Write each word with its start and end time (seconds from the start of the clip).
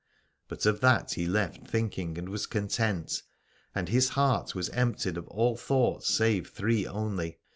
But 0.47 0.65
of 0.65 0.79
that 0.81 1.13
he 1.13 1.27
left 1.27 1.67
thinking, 1.67 2.17
and 2.17 2.27
was 2.27 2.47
content: 2.47 3.21
and 3.75 3.87
his 3.87 4.09
heart 4.17 4.55
was 4.55 4.69
emptied 4.71 5.15
of 5.15 5.27
all 5.27 5.55
thoughts 5.55 6.11
save 6.11 6.49
three 6.49 6.87
only. 6.87 7.37